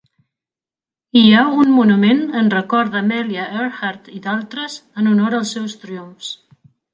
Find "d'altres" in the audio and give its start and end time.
4.25-4.79